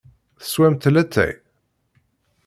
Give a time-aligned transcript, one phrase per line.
[0.39, 1.31] Teswamt latay?